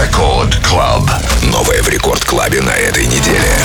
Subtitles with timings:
[0.00, 1.02] Рекорд Клаб.
[1.42, 3.58] Новое в Рекорд Клабе на этой неделе.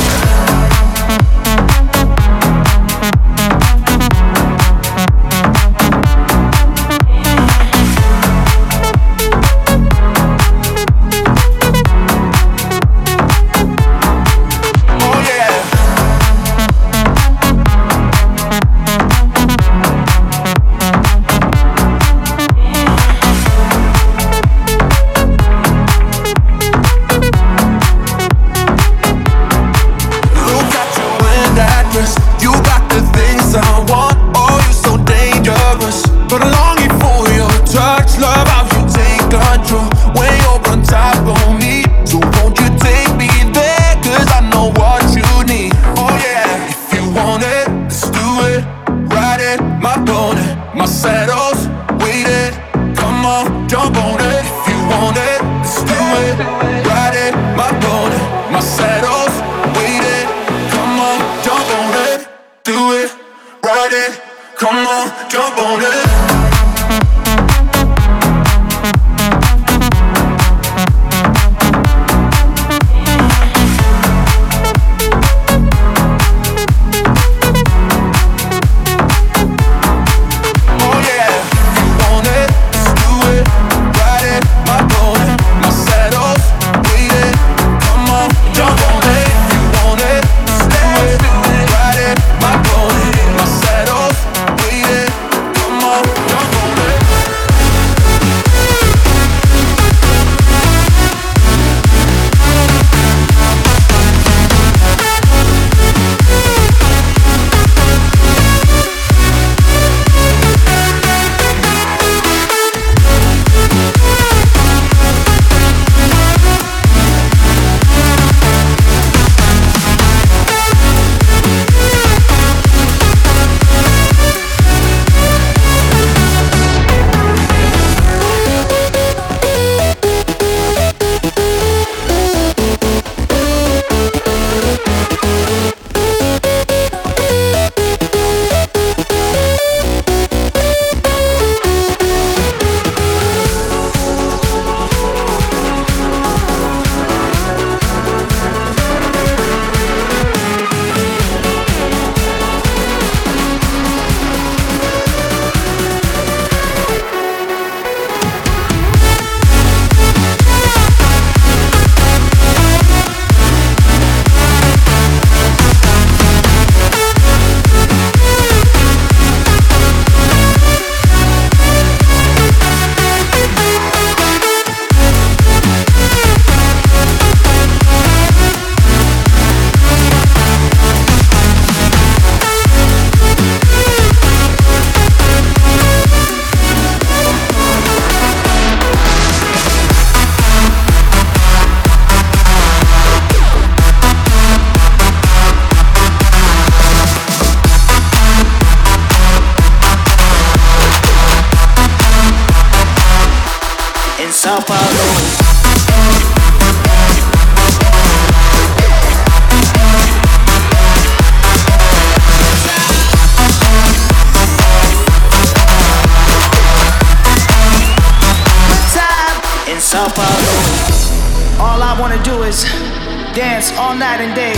[223.34, 224.54] dance all night and day.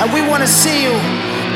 [0.00, 0.92] And we wanna see you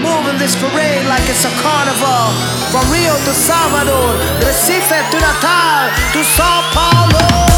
[0.04, 2.28] moving this parade like it's a carnival.
[2.68, 4.12] From Rio to Salvador,
[4.44, 7.53] Recife to Natal to Sao Paulo.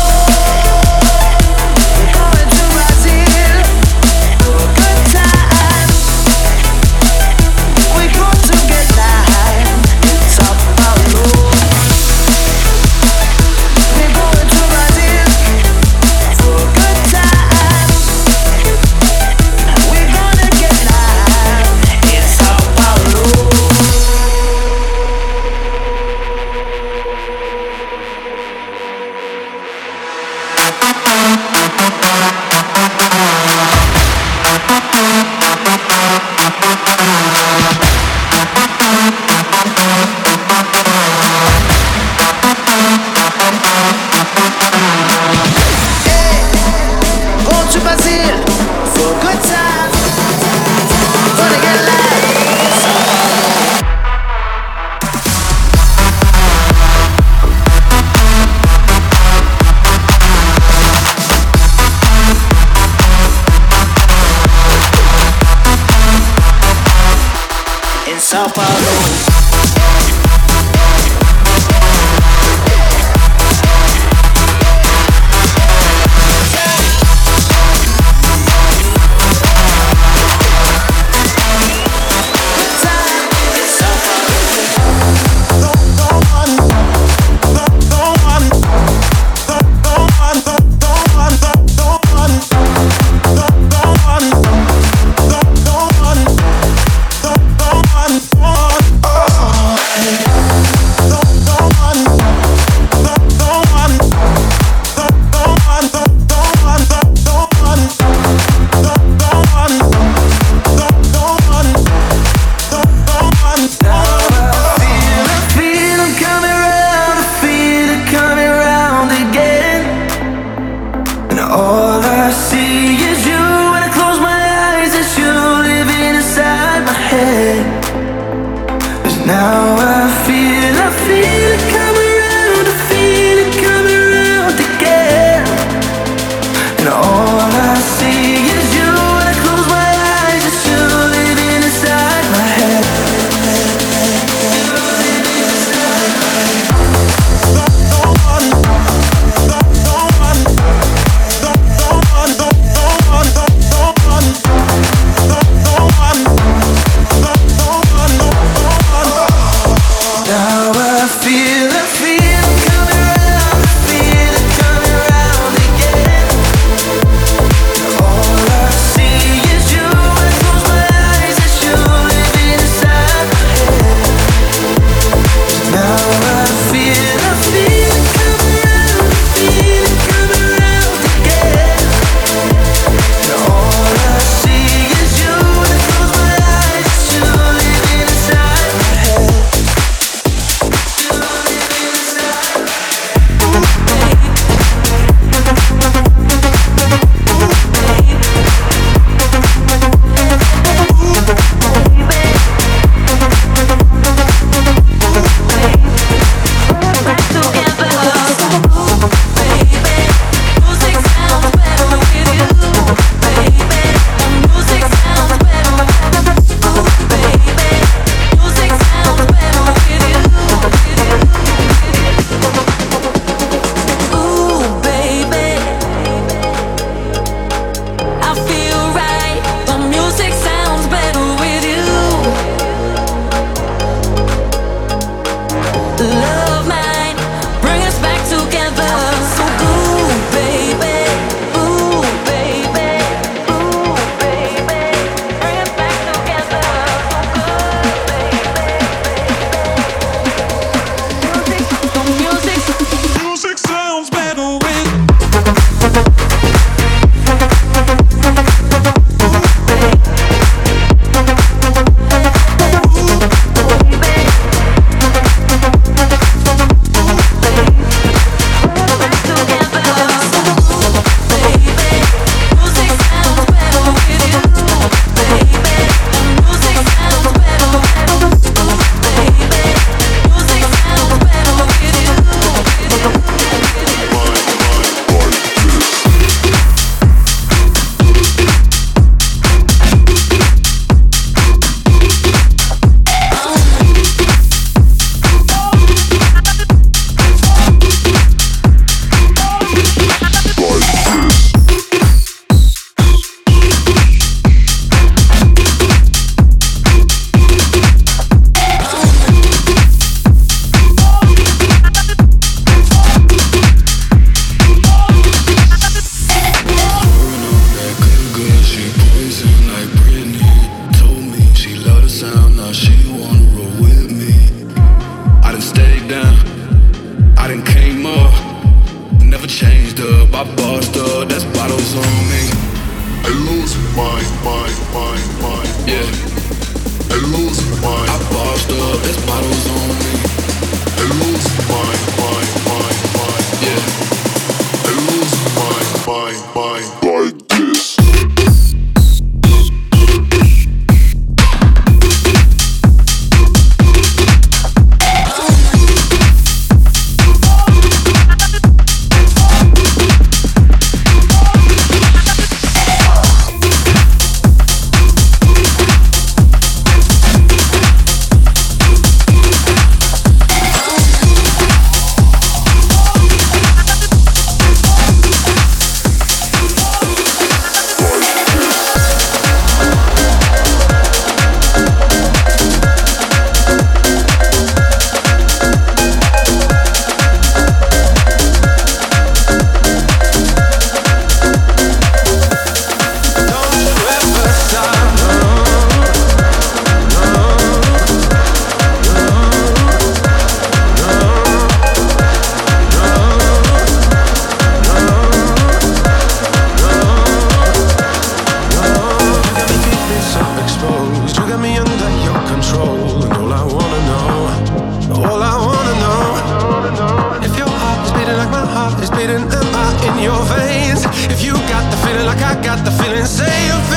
[410.67, 411.37] exposed.
[411.37, 417.47] You got me under your control, and all I wanna know, all I wanna know,
[417.47, 421.03] if your heart is beating like my heart is beating, am I in your veins?
[421.35, 423.96] If you got the feeling like I got the feeling, say you.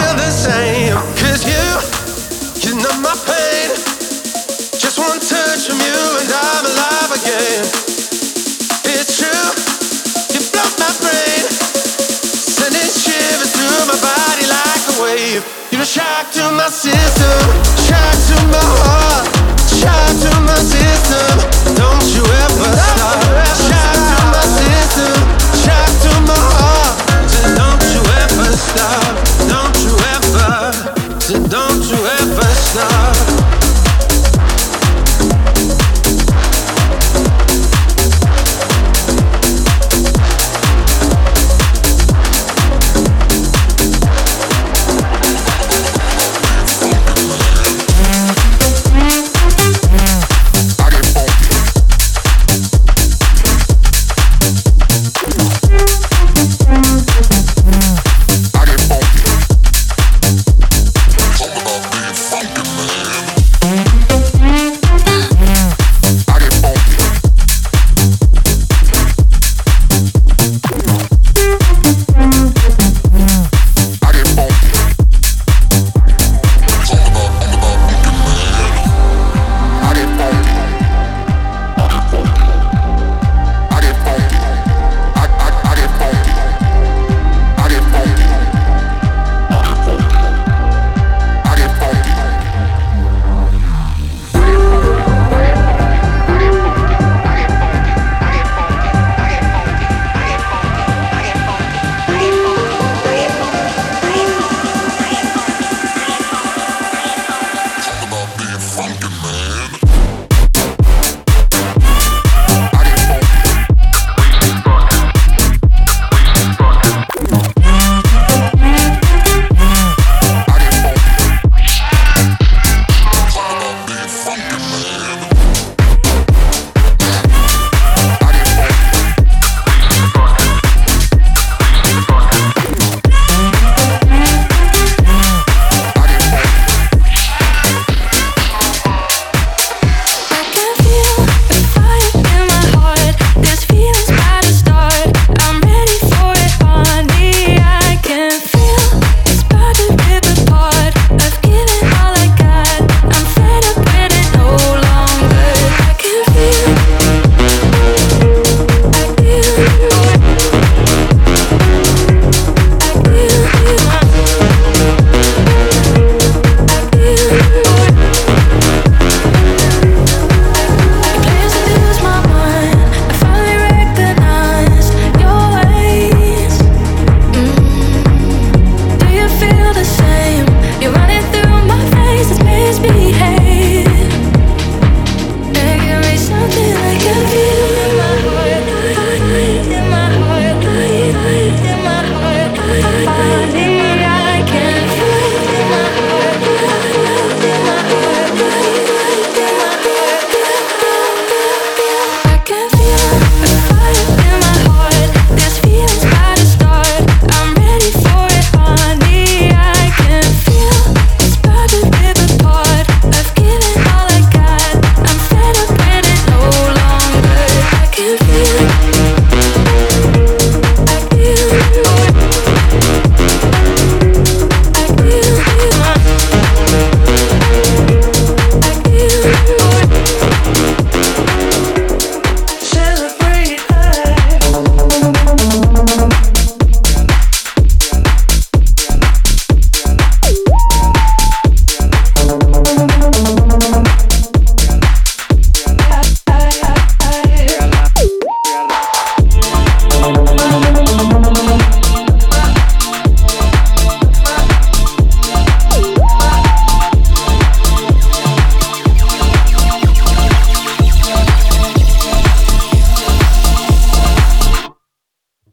[15.81, 17.68] a shock to my system.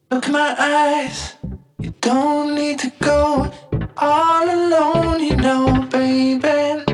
[0.08, 1.34] Look in my eyes.
[1.80, 3.50] You don't need to go
[3.96, 6.84] all alone, you know, baby.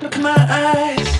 [0.00, 1.11] Look in my eyes.